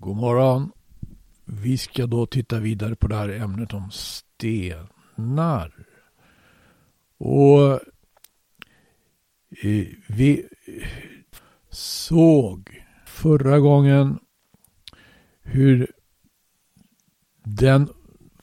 [0.00, 0.72] God morgon.
[1.44, 5.86] Vi ska då titta vidare på det här ämnet om stenar.
[7.18, 7.72] Och
[9.62, 10.48] eh, vi
[11.70, 14.18] såg förra gången
[15.42, 15.92] hur
[17.44, 17.88] den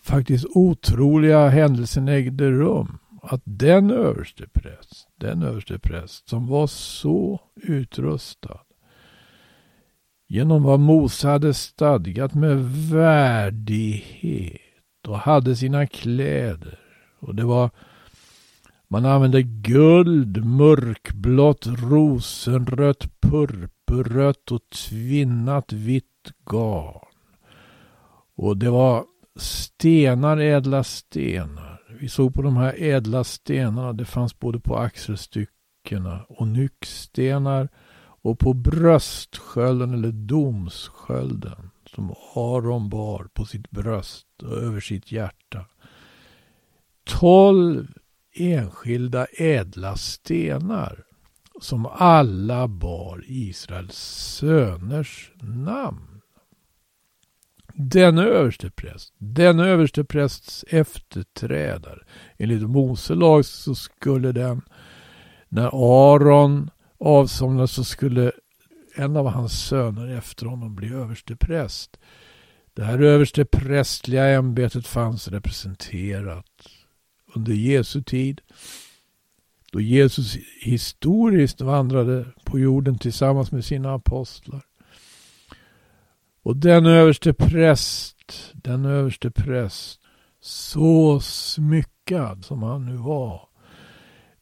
[0.02, 2.98] faktiskt otroliga händelsen ägde rum.
[3.22, 8.60] Att den överstepräst, den överstepräst som var så utrustad
[10.28, 12.58] genom vad Mose hade stadgat med
[12.92, 14.62] värdighet
[15.08, 16.80] och hade sina kläder.
[17.20, 17.70] Och det var
[18.88, 27.06] man använde guld, mörkblått, rosenrött, purpurrött och tvinnat vitt garn.
[28.36, 31.82] Och det var stenar, ädla stenar.
[32.00, 33.94] Vi såg på de här ädla stenarna.
[33.94, 37.70] Det fanns både på axelstyckena och nyckstenar
[38.26, 45.66] och på bröstskölden eller domskölden som Aron bar på sitt bröst och över sitt hjärta.
[47.04, 47.88] Tolv
[48.36, 51.04] enskilda ädla stenar
[51.62, 53.98] som alla bar Israels
[54.40, 56.22] söners namn.
[57.74, 62.00] Den överstepräst, den översteprästs efterträdare.
[62.38, 64.62] Enligt Mose lag så skulle den,
[65.50, 65.70] när
[66.14, 68.32] Aron avsomnade så skulle
[68.96, 71.98] en av hans söner efter honom bli överstepräst.
[72.74, 76.68] Det här översteprästliga ämbetet fanns representerat
[77.36, 78.42] under Jesu tid.
[79.72, 84.66] Då Jesus historiskt vandrade på jorden tillsammans med sina apostlar.
[86.44, 90.02] Och den överste präst, den överste präst,
[90.42, 93.48] så smyckad som han nu var,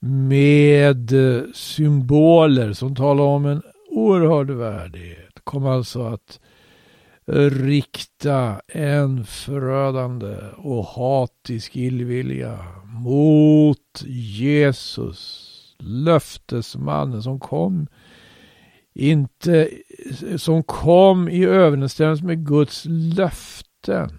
[0.05, 6.39] med eh, symboler som talar om en oerhörd värdighet, kom alltså att
[7.51, 17.87] rikta en förödande och hatisk illvilja mot Jesus, löftesmannen som kom
[18.93, 19.69] inte
[20.37, 24.09] som kom i överensstämmelse med Guds löften.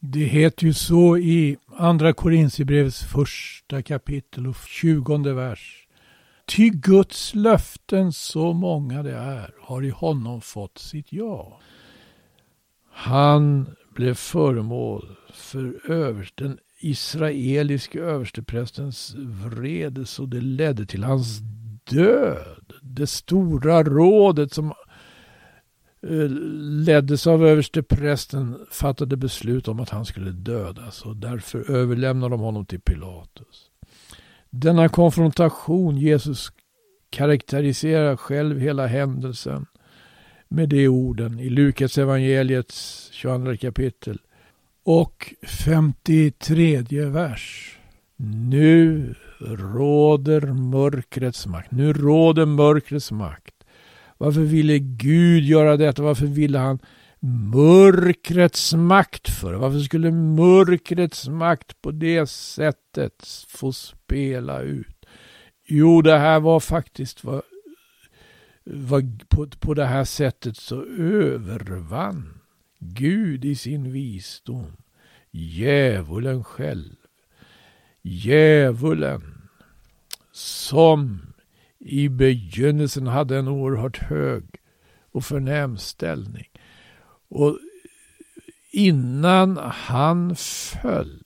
[0.00, 5.88] Det heter ju så i Andra Korinthierbrevets första kapitel och tjugonde vers.
[6.46, 11.60] Ty Guds löften, så många det är, har i honom fått sitt ja.
[12.92, 21.40] Han blev föremål för överst, den israeliske översteprästens vrede så det ledde till hans
[21.90, 22.72] död.
[22.82, 24.72] Det stora rådet som
[26.10, 26.28] Eh,
[26.84, 32.66] leddes av översteprästen fattade beslut om att han skulle dödas och därför överlämnade de honom
[32.66, 33.70] till Pilatus.
[34.50, 36.52] Denna konfrontation, Jesus
[37.10, 39.66] karaktäriserar själv hela händelsen
[40.48, 44.18] med de orden i Lukas evangeliets 22 kapitel
[44.84, 45.34] och
[45.64, 47.78] 53 vers.
[48.16, 51.70] Nu råder mörkrets makt.
[51.70, 53.53] Nu råder mörkrets makt.
[54.18, 56.02] Varför ville Gud göra detta?
[56.02, 56.78] Varför ville han
[57.52, 59.54] mörkrets makt för?
[59.54, 65.06] Varför skulle mörkrets makt på det sättet få spela ut?
[65.66, 67.42] Jo, det här var faktiskt vad
[68.66, 72.40] vad på, på det här sättet så övervann
[72.78, 74.76] Gud i sin visdom
[75.34, 76.94] djävulen själv.
[78.02, 79.48] Djävulen
[80.32, 81.33] som
[81.84, 84.44] i begynnelsen hade en oerhört hög
[85.10, 86.48] och förnäm ställning.
[87.28, 87.58] Och
[88.72, 91.22] innan han föll.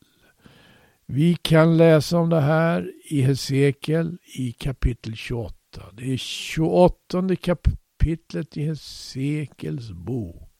[1.07, 5.55] Vi kan läsa om det här i Hesekiel i kapitel 28.
[5.93, 10.53] Det är 28 kapitlet i Hesekiels bok.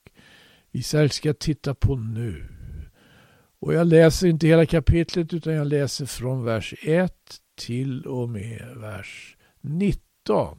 [0.71, 2.45] Vi ska titta på nu.
[3.61, 7.15] Och jag läser inte hela kapitlet utan jag läser från vers 1
[7.57, 9.38] till och med vers
[9.69, 10.59] 19.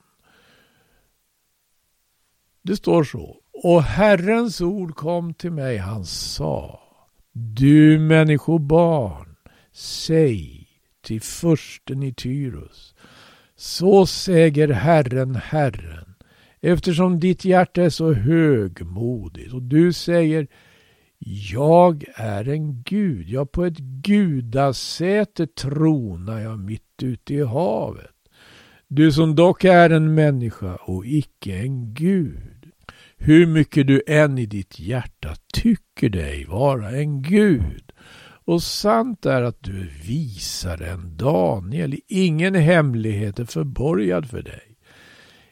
[2.61, 3.37] Det står så.
[3.63, 6.79] Och Herrens ord kom till mig, han sa.
[7.31, 9.35] Du människobarn,
[9.71, 10.67] säg
[11.01, 12.95] till försten i Tyrus.
[13.55, 16.15] Så säger Herren, Herren,
[16.61, 20.47] eftersom ditt hjärta är så högmodigt och du säger
[21.51, 28.18] jag är en gud, ja på ett gudasäte tronar jag mitt ute i havet.
[28.91, 32.71] Du som dock är en människa och icke en gud.
[33.17, 37.91] Hur mycket du än i ditt hjärta tycker dig vara en gud.
[38.45, 41.95] Och sant är att du är visare än Daniel.
[42.07, 44.77] Ingen hemlighet är förborgad för dig.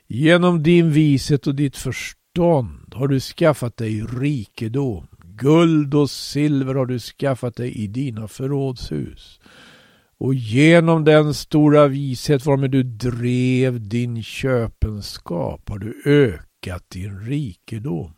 [0.08, 5.08] Genom din vishet och ditt förstånd har du skaffat dig rikedom.
[5.24, 9.40] Guld och silver har du skaffat dig i dina förrådshus.
[10.20, 18.14] Och genom den stora vishet varmed du drev din köpenskap har du ökat din rikedom.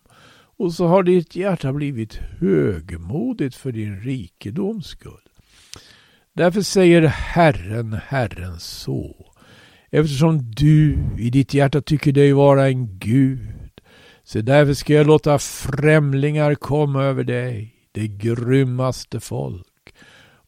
[0.57, 5.29] Och så har ditt hjärta blivit högmodigt för din rikedoms skull.
[6.33, 9.33] Därför säger Herren, Herren så.
[9.91, 13.81] Eftersom du i ditt hjärta tycker dig vara en Gud.
[14.23, 19.68] Så därför ska jag låta främlingar komma över dig, det grymmaste folk.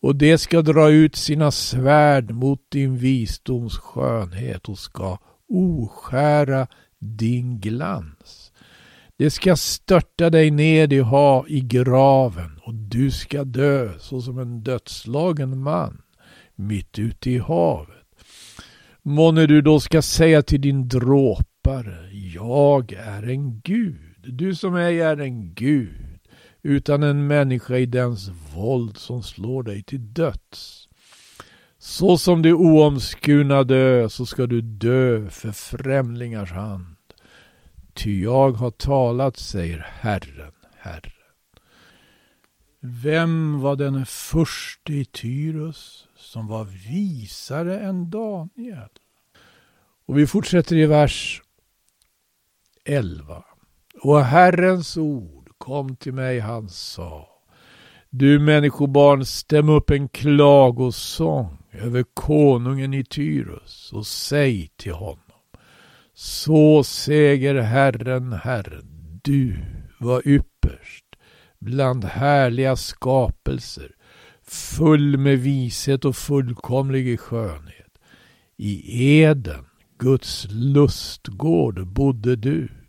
[0.01, 5.17] Och det ska dra ut sina svärd mot din visdoms skönhet och ska
[5.49, 6.67] oskära
[6.99, 8.51] din glans.
[9.17, 14.63] Det ska störta dig ned i, ha, i graven och du ska dö såsom en
[14.63, 16.01] dödslagen man
[16.55, 17.97] mitt ute i havet.
[19.01, 25.01] Månne du då ska säga till din dråpare, jag är en gud, du som ej
[25.01, 26.10] är en gud,
[26.61, 30.87] utan en människa i dens våld som slår dig till döds.
[31.77, 36.95] Så som det oomskurna dö, så ska du dö för främlingars hand.
[37.93, 41.11] Ty jag har talat, säger Herren, Herren.
[42.79, 48.89] Vem var den förste i Tyrus som var visare än Daniel?
[50.05, 51.41] Och vi fortsätter i vers
[52.85, 53.43] 11.
[54.01, 57.27] Och Herrens ord kom till mig, han sa.
[58.09, 65.17] Du människobarn, stäm upp en klagosång över konungen i Tyrus och säg till honom.
[66.13, 69.57] Så säger Herren, Herren, du
[69.99, 71.05] var ypperst
[71.59, 73.91] bland härliga skapelser,
[74.47, 77.97] full med vishet och fullkomlig i skönhet.
[78.57, 79.65] I Eden,
[79.99, 82.80] Guds lustgård, bodde du,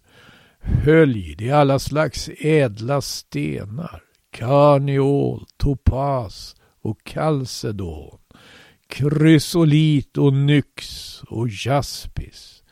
[0.63, 8.19] höljd i alla slags ädla stenar, karneol, topas och kalcedon,
[8.87, 12.63] krysolit och nyx och jaspis,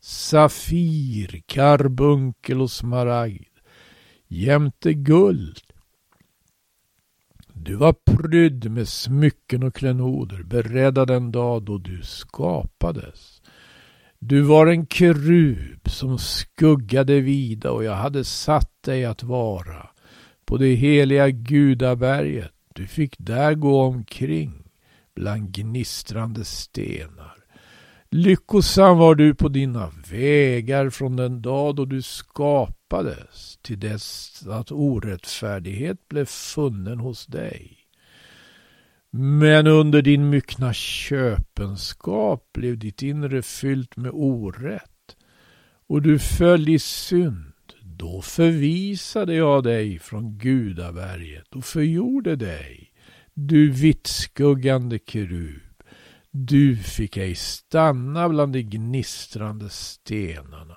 [0.00, 3.58] safir, karbunkel och smaragd,
[4.28, 5.60] jämte guld.
[7.52, 13.39] Du var prydd med smycken och klenoder, beredda den dag då du skapades.
[14.22, 19.90] Du var en kerub som skuggade vida och jag hade satt dig att vara
[20.44, 22.52] på det heliga gudaberget.
[22.74, 24.52] Du fick där gå omkring
[25.14, 27.36] bland gnistrande stenar.
[28.10, 34.72] Lyckosam var du på dina vägar från den dag då du skapades till dess att
[34.72, 37.79] orättfärdighet blev funnen hos dig.
[39.12, 45.16] Men under din myckna köpenskap blev ditt inre fyllt med orätt
[45.86, 47.52] och du föll i synd.
[47.82, 52.92] Då förvisade jag dig från Gudaberget och förgjorde dig,
[53.34, 55.82] du vittskuggande kerub.
[56.30, 60.76] Du fick ej stanna bland de gnistrande stenarna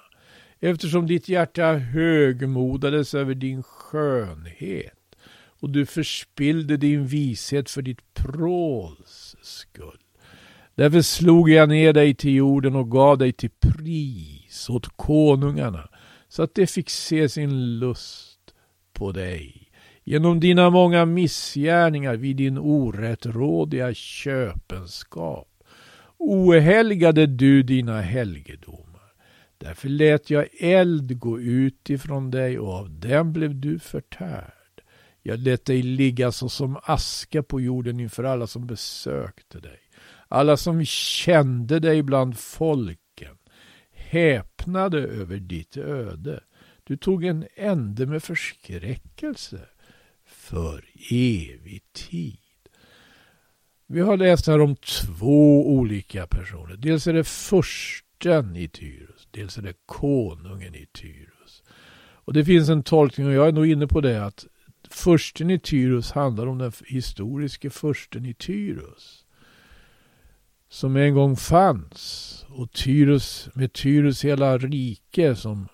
[0.59, 5.02] eftersom ditt hjärta högmodades över din skönhet
[5.63, 10.00] och du förspillde din vishet för ditt pråls skull.
[10.75, 15.89] Därför slog jag ner dig till jorden och gav dig till pris åt konungarna
[16.27, 18.39] så att de fick se sin lust
[18.94, 19.71] på dig
[20.04, 25.50] genom dina många missgärningar vid din orättrådiga köpenskap.
[26.17, 29.13] Ohelgade du dina helgedomar.
[29.58, 34.62] Därför lät jag eld gå ut ifrån dig och av den blev du förtärd.
[35.25, 39.80] Jag lät dig ligga såsom aska på jorden inför alla som besökte dig.
[40.27, 43.38] Alla som kände dig bland folken
[43.92, 46.44] häpnade över ditt öde.
[46.84, 49.60] Du tog en ände med förskräckelse
[50.25, 52.38] för evig tid.
[53.88, 56.75] Vi har läst här om två olika personer.
[56.75, 61.63] Dels är det försten i Tyrus, dels är det konungen i Tyrus.
[62.25, 64.46] Och det finns en tolkning, och jag är nog inne på det, att
[64.93, 69.25] Försten i Tyrus handlar om den historiske försten i Tyrus.
[70.69, 72.45] Som en gång fanns.
[72.50, 75.67] Och Tyrus, med Tyrus hela rike som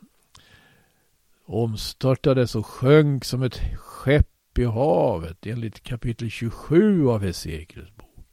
[1.45, 8.25] omstörtades och sjönk som ett skepp i havet enligt kapitel 27 av Hesekiels bok.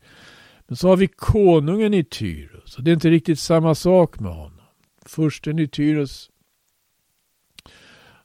[0.67, 4.33] Men så har vi konungen i Tyrus och det är inte riktigt samma sak med
[4.35, 4.61] honom.
[5.07, 6.31] Försten i Tyrus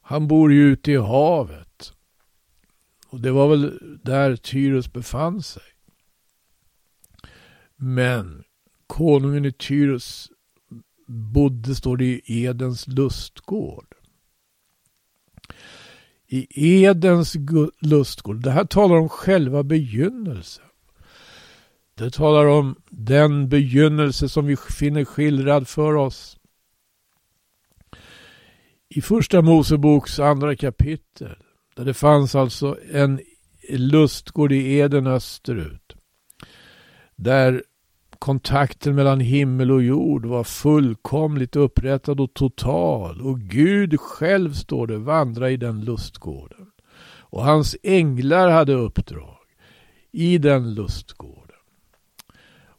[0.02, 1.71] han bor ju ute i havet.
[3.12, 5.62] Och det var väl där Tyrus befann sig.
[7.76, 8.44] Men
[8.86, 10.30] konungen i Tyrus
[11.06, 13.94] bodde, står det i Edens lustgård.
[16.28, 17.36] I Edens
[17.80, 18.42] lustgård.
[18.42, 20.64] Det här talar om själva begynnelsen.
[21.94, 26.38] Det talar om den begynnelse som vi finner skildrad för oss
[28.88, 31.41] i första Moseboks andra kapitel.
[31.74, 33.20] Där det fanns alltså en
[33.68, 35.96] lustgård i Eden österut.
[37.16, 37.62] Där
[38.18, 43.20] kontakten mellan himmel och jord var fullkomligt upprättad och total.
[43.20, 46.66] Och Gud själv, står det, vandra i den lustgården.
[47.18, 49.38] Och hans änglar hade uppdrag
[50.12, 51.56] i den lustgården.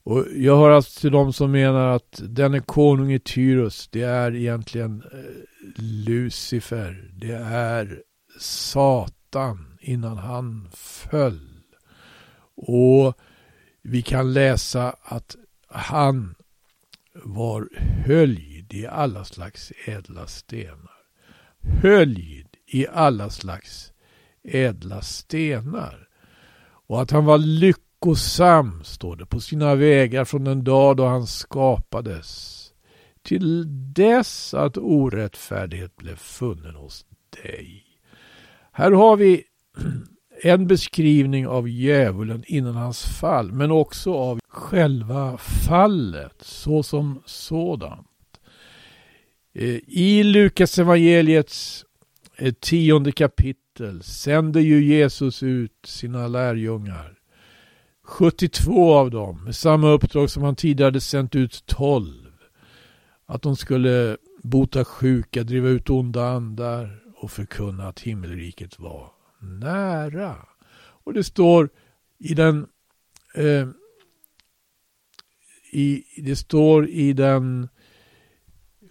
[0.04, 4.36] Och jag hör alltså till de som menar att denne konung i Tyrus, det är
[4.36, 5.20] egentligen eh,
[5.78, 7.12] Lucifer.
[7.14, 8.02] Det är
[8.40, 11.50] Satan innan han föll.
[12.56, 13.14] Och
[13.82, 15.36] vi kan läsa att
[15.68, 16.36] han
[17.14, 17.70] var
[18.06, 20.92] höljd i alla slags ädla stenar.
[21.82, 23.94] Höljd i alla slags
[24.44, 26.08] ädla stenar.
[26.88, 31.28] Och att han var lyckosam, står det, på sina vägar från den dag då han
[31.28, 32.60] skapades.
[33.22, 37.06] Till dess att orättfärdighet blev funnen hos
[37.44, 37.83] dig.
[38.76, 39.44] Här har vi
[40.44, 48.08] en beskrivning av djävulen innan hans fall, men också av själva fallet såsom sådant.
[49.56, 51.86] Eh, I Lukas evangeliets
[52.38, 57.14] eh, tionde kapitel sänder ju Jesus ut sina lärjungar.
[58.04, 62.14] 72 av dem med samma uppdrag som han tidigare hade sänt ut 12.
[63.26, 70.36] Att de skulle bota sjuka, driva ut onda andar och förkunna att himmelriket var nära.
[70.76, 71.70] Och det står
[72.20, 72.68] i den
[73.36, 73.68] eh,
[75.72, 77.70] i, det står i den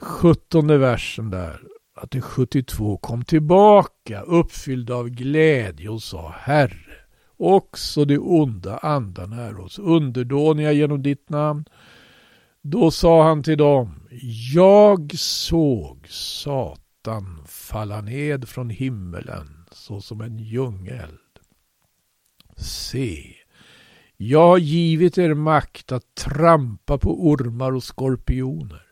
[0.00, 1.60] sjuttonde versen där
[1.94, 6.96] att de 72 kom tillbaka uppfyllda av glädje och sa Herre,
[7.36, 11.64] också de onda andarna är oss underdåniga genom ditt namn.
[12.62, 14.08] Då sa han till dem,
[14.54, 16.81] jag såg Satan
[17.46, 21.18] falla ned från himmelen såsom en ljungeld.
[22.56, 23.34] Se,
[24.16, 28.86] jag har givit er makt att trampa på ormar och skorpioner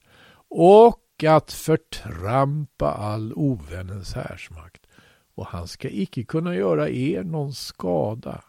[0.49, 4.87] och att förtrampa all ovännens härsmakt
[5.35, 8.45] och han ska icke kunna göra er någon skada.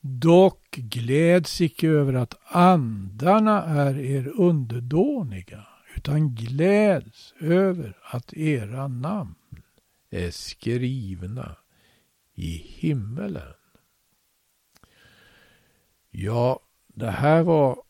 [0.00, 5.66] Dock gläds icke över att andarna är er underdåniga
[5.96, 9.34] utan gläds över att era namn
[10.10, 11.56] är skrivna
[12.34, 13.54] i himmelen.
[16.10, 17.82] Ja, det här var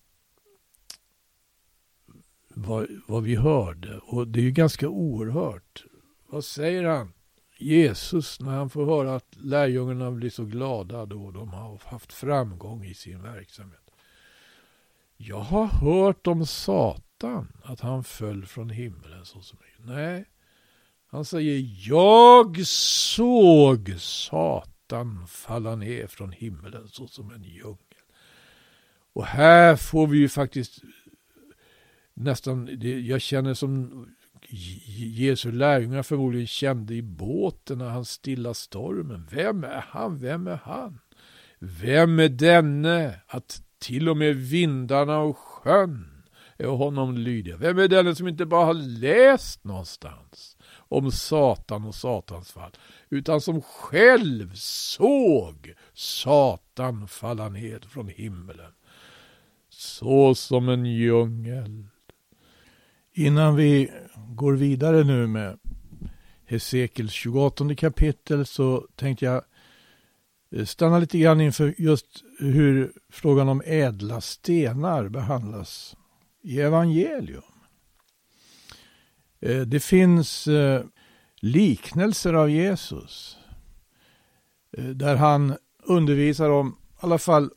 [2.48, 5.84] vad, vad vi hörde och det är ju ganska oerhört.
[6.26, 7.12] Vad säger han?
[7.58, 12.84] Jesus när han får höra att lärjungarna blir så glada då de har haft framgång
[12.84, 13.90] i sin verksamhet.
[15.16, 17.11] Jag har hört om Satan,
[17.62, 20.24] att han föll från himlen såsom Nej,
[21.06, 27.76] han säger Jag såg Satan falla ner från himlen såsom en djungel.
[29.12, 30.78] Och här får vi ju faktiskt
[32.14, 32.68] nästan,
[33.06, 34.06] jag känner som
[34.96, 39.28] Jesu lärjungar förmodligen kände i båten när han stilla stormen.
[39.30, 40.18] Vem är han?
[40.18, 40.98] Vem är han?
[41.58, 46.11] Vem är denne att till och med vindarna och sjön
[46.62, 47.56] är honom lydiga?
[47.56, 50.56] Vem är denne som inte bara har läst någonstans?
[50.92, 52.70] om Satan och Satans fall,
[53.10, 58.72] utan som själv såg Satan falla ned från himmelen.
[59.68, 61.86] Så som en djungel.
[63.12, 63.90] Innan vi
[64.28, 65.58] går vidare nu med
[66.46, 69.42] Hesekels 28 kapitel så tänkte jag
[70.50, 75.96] eh, stanna lite grann inför just hur frågan om ädla stenar behandlas
[76.42, 77.42] i evangelium.
[79.40, 80.84] Eh, det finns eh,
[81.36, 83.36] liknelser av Jesus.
[84.76, 87.50] Eh, där han undervisar om i alla fall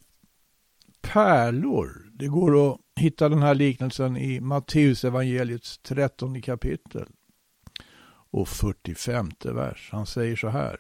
[1.01, 2.11] pärlor.
[2.13, 7.05] Det går att hitta den här liknelsen i Matteus evangeliets 13 kapitel
[8.31, 9.89] och 45 vers.
[9.91, 10.79] Han säger så här.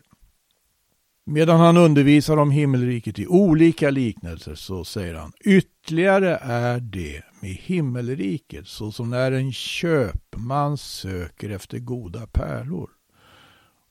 [1.25, 7.53] Medan han undervisar om himmelriket i olika liknelser så säger han ytterligare är det med
[7.53, 12.89] himmelriket såsom när en köpman söker efter goda pärlor.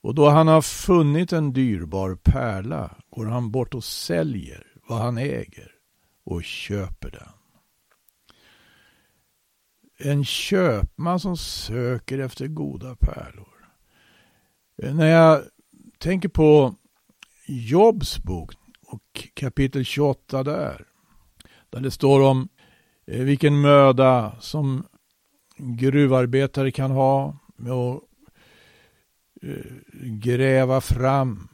[0.01, 5.19] Och då han har funnit en dyrbar pärla går han bort och säljer vad han
[5.19, 5.73] äger
[6.25, 7.33] och köper den.
[9.99, 13.69] En köpman som söker efter goda pärlor.
[14.77, 15.43] När jag
[15.99, 16.75] tänker på
[17.47, 18.53] Jobs bok
[18.87, 20.87] och kapitel 28 där.
[21.71, 22.49] Där det står om
[23.07, 24.87] Eh, vilken möda som
[25.57, 28.03] gruvarbetare kan ha med att
[29.43, 31.49] eh, gräva fram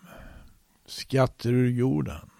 [0.86, 2.30] skatter ur jorden.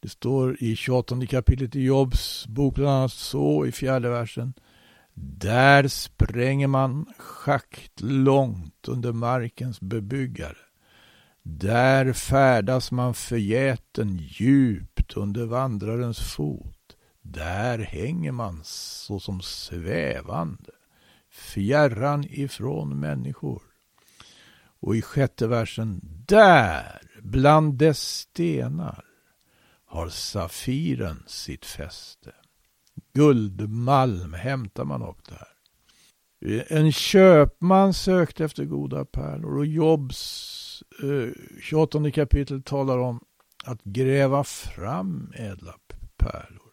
[0.00, 4.54] Det står i 28 kapitlet i Jobs bok bland annat så i fjärde versen.
[5.14, 10.56] Där spränger man schakt långt under markens bebyggare.
[11.42, 16.79] Där färdas man förgäten djupt under vandrarens fot.
[17.32, 20.72] Där hänger man såsom svävande,
[21.30, 23.62] fjärran ifrån människor.
[24.80, 29.04] Och i sjätte versen, där bland dess stenar
[29.84, 32.32] har safiren sitt fäste.
[33.12, 35.48] Guldmalm hämtar man upp där.
[36.68, 43.24] En köpman sökte efter goda pärlor och Jobs eh, 28 kapitel talar om
[43.64, 45.74] att gräva fram ädla
[46.16, 46.69] pärlor.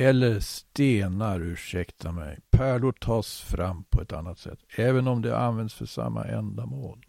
[0.00, 2.38] Eller stenar, ursäkta mig.
[2.50, 7.06] Pärlor tas fram på ett annat sätt, även om det används för samma ändamål.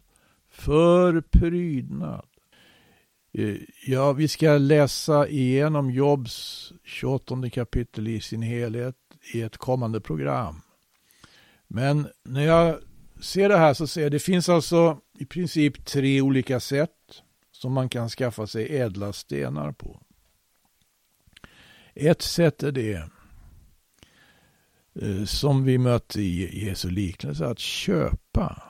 [0.48, 2.26] För prydnad.
[3.32, 3.56] Eh,
[3.86, 8.96] ja, vi ska läsa igenom Jobs 28 kapitel i sin helhet
[9.32, 10.60] i ett kommande program.
[11.68, 12.78] Men när jag
[13.20, 17.22] ser det här så ser jag att det finns alltså i princip tre olika sätt
[17.52, 20.00] som man kan skaffa sig ädla stenar på.
[21.94, 23.02] Ett sätt är det
[25.02, 28.62] eh, som vi mötte i Jesu liknelse, att köpa.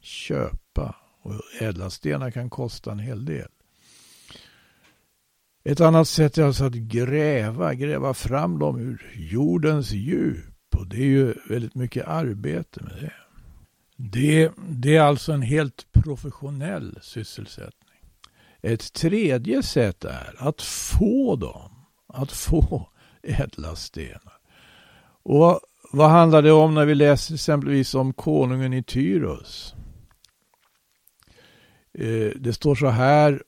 [0.00, 0.96] Köpa.
[1.22, 3.48] Och ädla stenar kan kosta en hel del.
[5.64, 10.74] Ett annat sätt är alltså att gräva, gräva fram dem ur jordens djup.
[10.76, 13.12] Och det är ju väldigt mycket arbete med det.
[13.96, 17.98] Det, det är alltså en helt professionell sysselsättning.
[18.62, 21.79] Ett tredje sätt är att få dem,
[22.14, 22.88] att få
[23.22, 24.38] ädla stenar.
[25.22, 25.60] Och
[25.92, 29.74] vad handlar det om när vi läser exempelvis om konungen i Tyros?
[31.94, 33.42] Eh, det står så här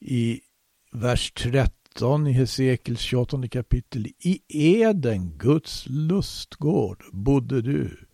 [0.00, 0.40] i
[0.92, 4.06] vers 13 i Hesekiels 28 kapitel.
[4.06, 8.08] I Eden, Guds lustgård, bodde du.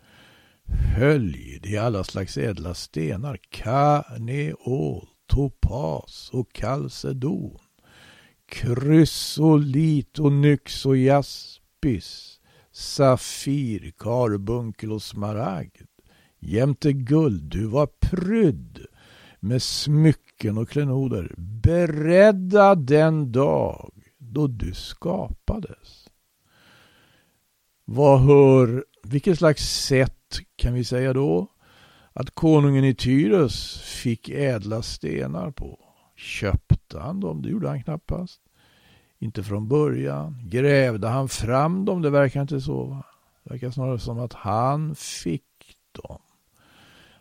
[0.97, 7.59] Hölj i alla slags ädla stenar, kaneol, topas och kalcedon,
[8.55, 12.41] krysolit och nyx och jaspis,
[12.73, 15.83] safir, karbunkel och smaragd.
[16.39, 18.87] Jämte guld, du var prydd
[19.41, 26.09] med smycken och klenoder, beredda den dag då du skapades.
[27.85, 31.49] Vad hör, vilket slags sätt kan vi säga då?
[32.13, 35.79] Att konungen i Tyres fick ädla stenar på.
[36.17, 37.43] Köpte han dem?
[37.43, 38.44] Det gjorde han knappast.
[39.25, 40.41] Inte från början.
[40.45, 42.03] Grävde han fram dem?
[42.03, 43.03] Det verkar inte så.
[43.45, 46.21] Det verkar snarare som att han fick dem.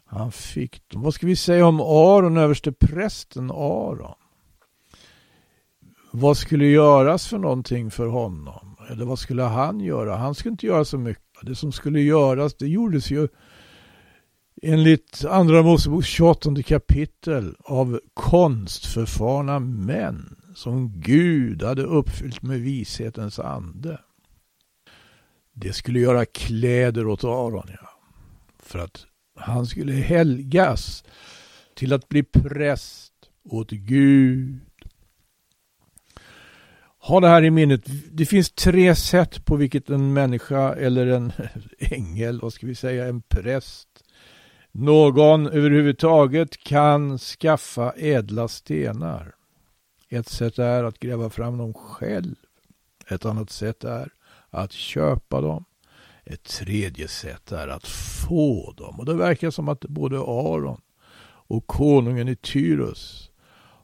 [0.05, 1.01] Han fick dem.
[1.01, 4.15] Vad ska vi säga om Aron, överste prästen Aron?
[6.11, 8.75] Vad skulle göras för någonting för honom?
[8.89, 10.15] Eller vad skulle han göra?
[10.15, 11.23] Han skulle inte göra så mycket.
[11.41, 13.27] Det som skulle göras, det gjordes ju
[14.61, 23.99] enligt Andra Moseboks 28 kapitel av konstförfarna män som Gud hade uppfyllt med vishetens ande.
[25.53, 27.89] Det skulle göra kläder åt Aron, ja.
[28.59, 31.03] För att han skulle helgas
[31.75, 33.13] till att bli präst
[33.43, 34.59] åt Gud.
[36.99, 37.81] Ha det här i minnet.
[38.11, 41.31] Det finns tre sätt på vilket en människa eller en
[41.79, 43.87] ängel, vad ska vi säga, en präst,
[44.71, 49.35] någon överhuvudtaget kan skaffa ädla stenar.
[50.13, 52.35] Ett sätt är att gräva fram dem själv.
[53.09, 54.13] Ett annat sätt är
[54.49, 55.65] att köpa dem.
[56.23, 58.99] Ett tredje sätt är att få dem.
[58.99, 60.81] Och det verkar som att både Aron
[61.25, 63.31] och konungen i Tyrus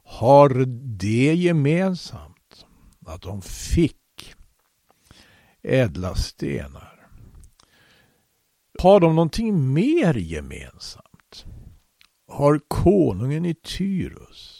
[0.04, 0.64] har
[0.98, 2.66] det gemensamt.
[3.06, 4.34] Att de fick
[5.62, 7.08] ädla stenar.
[8.78, 11.44] Har de någonting mer gemensamt?
[12.28, 14.59] Har konungen i Tyrus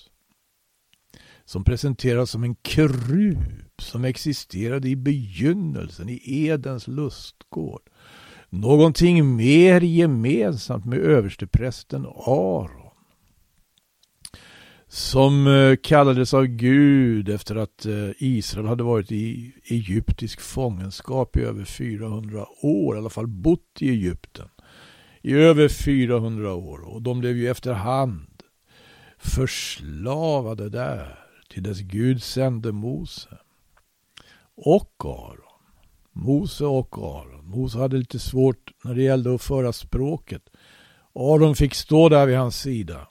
[1.51, 3.39] som presenteras som en krub
[3.79, 7.83] som existerade i begynnelsen i Edens lustgård.
[8.51, 12.91] Någonting mer gemensamt med översteprästen Aron.
[14.89, 21.41] Som eh, kallades av Gud efter att eh, Israel hade varit i egyptisk fångenskap i
[21.41, 24.49] över 400 år, i alla fall bott i Egypten.
[25.23, 26.81] i över 400 år.
[26.81, 28.27] Och de blev ju efterhand
[29.19, 31.20] förslavade där
[31.51, 33.39] till dess Gud sände Mose
[34.55, 35.37] och Aron.
[36.13, 37.49] Mose och Aron.
[37.49, 40.43] Mose hade lite svårt när det gällde att föra språket.
[41.15, 43.09] Aron fick stå där vid hans sida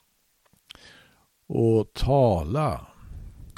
[1.46, 2.86] och tala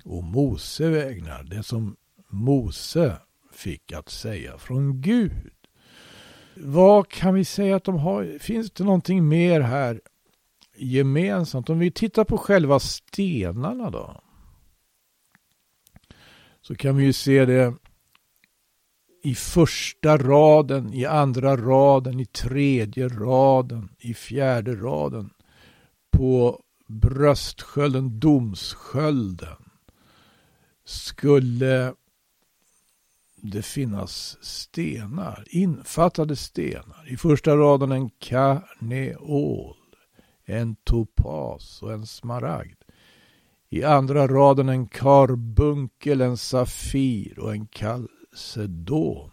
[0.05, 1.97] och Mose vägnar det som
[2.29, 3.16] Mose
[3.53, 5.53] fick att säga från Gud.
[6.55, 8.38] Vad kan vi säga att de har?
[8.38, 10.01] Finns det någonting mer här
[10.77, 11.71] gemensamt?
[11.71, 14.21] Om vi tittar på själva stenarna då.
[16.62, 17.75] Så kan vi ju se det
[19.22, 25.31] i första raden, i andra raden, i tredje raden, i fjärde raden.
[26.11, 29.70] På bröstskölden, domskölden,
[30.85, 31.94] skulle
[33.37, 37.12] det finnas stenar, infattade stenar.
[37.12, 39.77] I första raden en karneol,
[40.44, 42.82] en topas och en smaragd.
[43.72, 49.30] I andra raden en karbunkel, en safir och en kalcedon.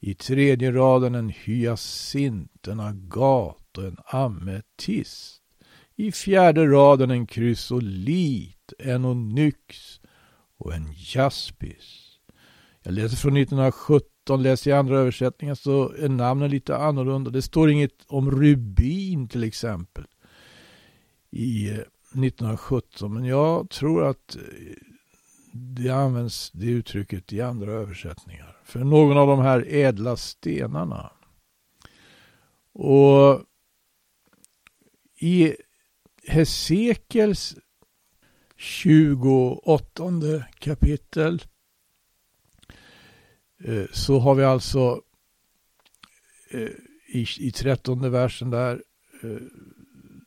[0.00, 5.42] I tredje raden en hyacint, en agat och en ametist.
[5.96, 10.00] I fjärde raden en krysolit, en onyx
[10.58, 12.18] och en jaspis.
[12.82, 17.30] Jag läser från 1917, läser i andra översättningar så är namnen lite annorlunda.
[17.30, 20.04] Det står inget om rubin till exempel
[21.30, 21.78] i eh,
[22.12, 23.14] 1917.
[23.14, 24.42] Men jag tror att eh,
[25.52, 28.56] det används det uttrycket i andra översättningar.
[28.64, 31.12] För någon av de här ädla stenarna.
[32.72, 33.42] Och
[35.20, 35.54] i
[36.26, 37.56] Hesekels
[38.56, 41.42] 28 kapitel
[43.64, 45.02] eh, så har vi alltså
[46.50, 46.70] eh,
[47.06, 48.82] i, i trettonde versen där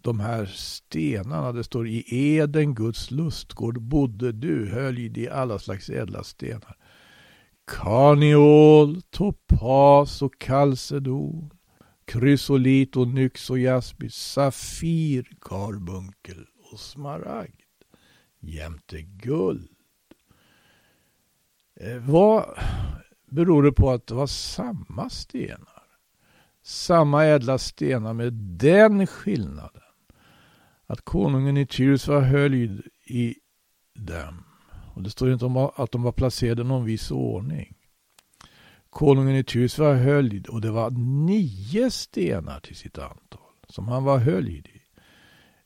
[0.04, 1.52] de här stenarna.
[1.52, 2.04] Det står i
[2.36, 6.78] Eden, Guds lustgård, bodde du, höljd i alla slags ädla stenar.
[7.68, 11.50] Karneol, topas och kalcedon,
[12.06, 17.60] krysolit och nyx och jaspis, safir, karbunkel och smaragd
[18.40, 19.70] jämte guld.
[21.80, 22.46] Eh, vad
[23.30, 25.84] beror det på att det var samma stenar?
[26.64, 29.83] Samma ädla stenar med den skillnaden
[30.88, 33.36] att konungen i Tyrus var höljd i
[33.96, 34.44] dem.
[34.96, 37.76] Och det står inte om att de var placerade i någon viss ordning.
[38.90, 40.92] Konungen i Tyrus var höljd och det var
[41.26, 44.82] nio stenar till sitt antal som han var höljd i.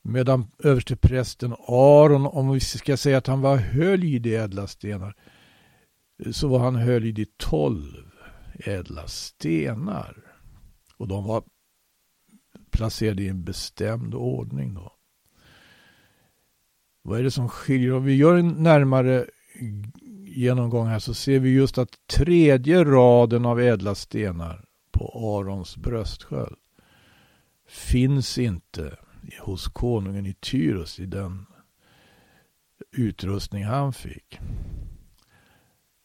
[0.02, 5.16] Medan översteprästen Aron, om vi ska säga att han var höljd i ädla stenar,
[6.32, 8.12] så var han höljd i tolv
[8.60, 10.24] ädla stenar.
[10.98, 11.44] Och de var
[12.72, 14.97] placerade i en bestämd ordning då.
[17.08, 17.94] Vad är det som skiljer?
[17.94, 19.26] Om vi gör en närmare
[20.26, 26.58] genomgång här så ser vi just att tredje raden av ädla stenar på Arons bröstsköld
[27.68, 28.98] finns inte
[29.42, 31.46] hos konungen i Tyros i den
[32.92, 34.40] utrustning han fick.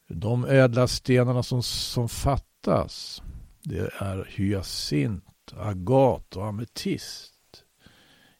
[0.08, 3.22] De ädla stenarna som, som fattas
[3.62, 7.34] det är hyacint, agat och ametist.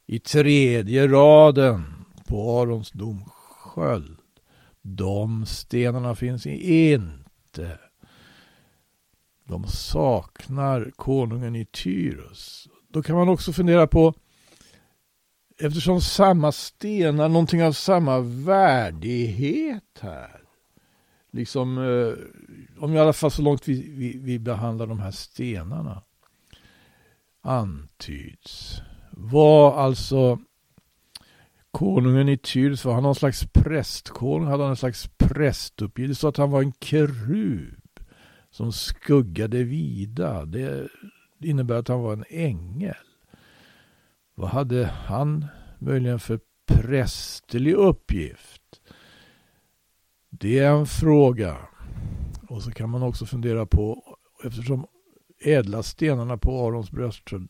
[0.05, 2.02] I tredje raden
[2.33, 4.19] på Arons domsköld.
[4.81, 7.79] De stenarna finns inte.
[9.47, 12.67] De saknar konungen i Tyrus.
[12.87, 14.13] Då kan man också fundera på
[15.59, 20.41] Eftersom samma stenar, någonting av samma värdighet här.
[21.31, 26.01] Liksom, eh, om i alla fall så långt vi, vi, vi behandlar de här stenarna.
[27.41, 28.81] Antyds.
[29.11, 30.39] Var alltså
[31.73, 34.47] konungen i Tyrs, var han någon slags prästkonung?
[34.47, 36.09] Hade han en slags prästuppgift?
[36.09, 37.99] Det stod att han var en kerub
[38.51, 40.45] som skuggade vida.
[40.45, 40.89] Det
[41.39, 42.95] innebär att han var en ängel.
[44.35, 45.45] Vad hade han
[45.79, 48.81] möjligen för prästerlig uppgift?
[50.29, 51.57] Det är en fråga.
[52.49, 54.87] Och så kan man också fundera på, eftersom
[55.39, 57.49] ädla stenarna på Arons bröstsköld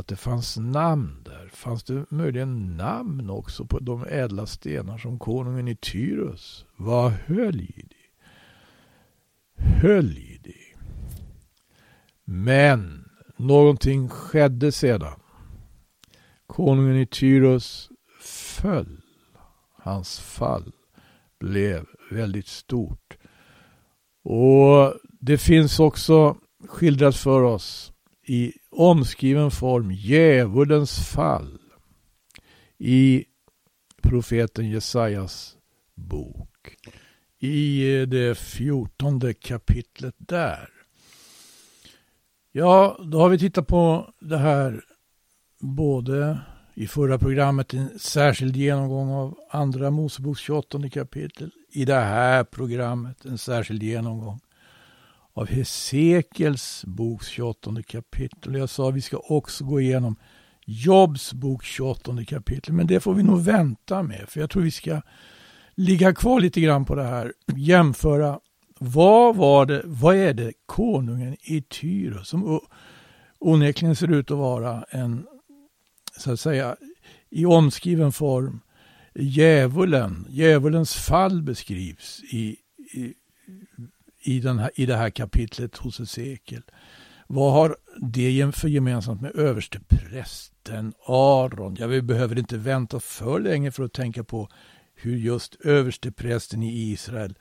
[0.00, 1.48] att det fanns namn där.
[1.52, 7.92] Fanns det möjligen namn också på de ädla stenar som konungen i Tyrus var höljd
[7.92, 7.96] i?
[9.56, 10.74] Höljd i.
[12.24, 15.20] Men någonting skedde sedan.
[16.46, 17.88] Konungen i Tyrus
[18.20, 19.00] föll.
[19.76, 20.72] Hans fall
[21.40, 23.18] blev väldigt stort.
[24.22, 26.36] Och det finns också
[26.68, 27.92] skildrat för oss
[28.26, 31.58] i omskriven form djävulens fall
[32.78, 33.24] i
[34.02, 35.56] profeten Jesajas
[35.94, 36.76] bok.
[37.38, 40.68] I eh, det fjortonde kapitlet där.
[42.52, 44.84] Ja, då har vi tittat på det här
[45.58, 46.40] både
[46.74, 51.50] i förra programmet en särskild genomgång av Andra Moseboks 28 kapitel.
[51.72, 54.40] I det här programmet en särskild genomgång
[55.40, 58.54] av Hesekiels boks 28 kapitel.
[58.54, 60.16] Jag sa att vi ska också gå igenom
[60.66, 62.74] Jobs bok 28 kapitel.
[62.74, 64.28] Men det får vi nog vänta med.
[64.28, 65.02] För jag tror vi ska
[65.74, 67.32] ligga kvar lite grann på det här.
[67.56, 68.40] Jämföra
[68.78, 72.60] vad var det, vad är det konungen i Tyro som
[73.38, 75.26] onekligen ser ut att vara en,
[76.16, 76.76] så att säga,
[77.30, 78.60] i omskriven form,
[79.14, 82.56] djävulen, djävulens fall beskrivs i,
[82.94, 83.14] i,
[84.20, 86.62] i, den här, i det här kapitlet hos Hesekiel.
[87.26, 91.76] Vad har det för gemensamt med översteprästen Aron?
[91.78, 94.48] Ja, vi behöver inte vänta för länge för att tänka på
[94.94, 97.38] hur just översteprästen i Israel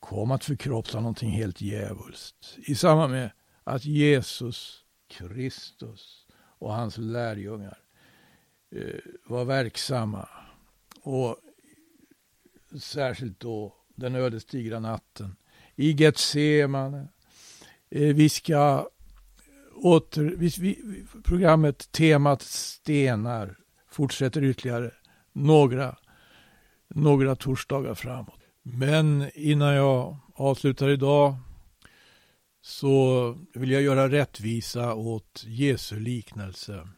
[0.00, 2.58] kom att förkroppsliga någonting helt djävulskt.
[2.58, 3.30] I samband med
[3.64, 6.26] att Jesus Kristus
[6.58, 7.78] och hans lärjungar
[8.70, 10.28] eh, var verksamma.
[11.02, 11.36] Och
[12.80, 15.36] särskilt då den ödesdigra natten
[15.78, 17.08] i Getsemane.
[17.90, 18.88] Eh, vi ska
[19.74, 20.78] åter, vi,
[21.24, 23.56] programmet temat stenar
[23.90, 24.90] fortsätter ytterligare
[25.32, 25.96] några,
[26.88, 28.40] några torsdagar framåt.
[28.62, 31.36] Men innan jag avslutar idag
[32.62, 36.88] så vill jag göra rättvisa åt Jesu liknelse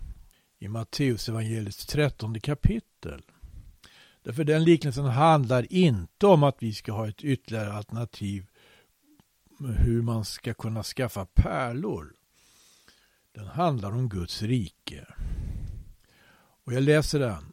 [0.58, 3.22] i Matteus evangeliets trettonde kapitel.
[4.22, 8.46] Därför den liknelsen handlar inte om att vi ska ha ett ytterligare alternativ
[9.68, 12.14] hur man ska kunna skaffa pärlor.
[13.34, 15.06] Den handlar om Guds rike.
[16.64, 17.52] Och jag läser den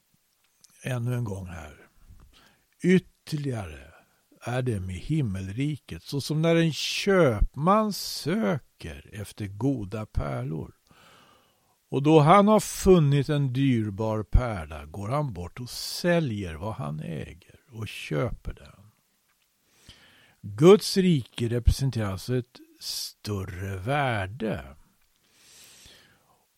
[0.84, 1.88] ännu en gång här.
[2.84, 3.94] Ytterligare
[4.42, 10.74] är det med himmelriket såsom när en köpman söker efter goda pärlor.
[11.90, 17.00] Och då han har funnit en dyrbar pärla går han bort och säljer vad han
[17.00, 18.77] äger och köper den.
[20.42, 24.76] Guds rike representerar alltså ett större värde.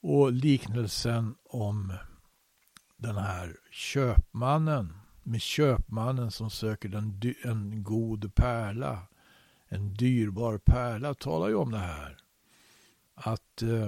[0.01, 1.93] Och liknelsen om
[2.97, 9.07] den här köpmannen med köpmannen som söker en, en god pärla,
[9.67, 12.17] en dyrbar pärla, talar ju om det här.
[13.13, 13.87] Att eh,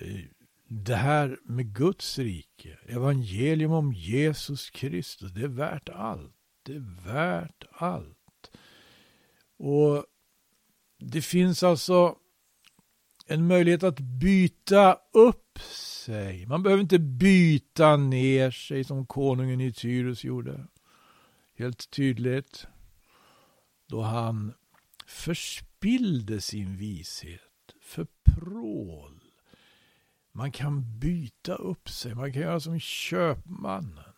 [0.00, 0.24] eh,
[0.68, 6.35] det här med Guds rike, evangelium om Jesus Kristus, det är värt allt.
[6.66, 8.50] Det är värt allt.
[9.56, 10.04] Och
[10.98, 12.16] det finns alltså
[13.26, 16.46] en möjlighet att byta upp sig.
[16.46, 20.66] Man behöver inte byta ner sig som konungen i Tyrus gjorde.
[21.58, 22.66] Helt tydligt.
[23.86, 24.52] Då han
[25.06, 27.40] förspillde sin vishet
[27.80, 29.20] för prål.
[30.32, 32.14] Man kan byta upp sig.
[32.14, 34.12] Man kan göra som köpmannen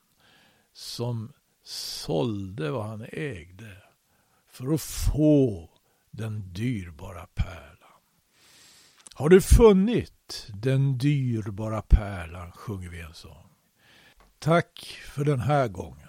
[0.73, 1.33] som
[1.69, 3.77] sålde vad han ägde
[4.49, 5.71] för att få
[6.11, 8.01] den dyrbara pärlan.
[9.15, 13.51] Har du funnit den dyrbara pärlan, sjunger vi en sång.
[14.39, 16.08] Tack för den här gången.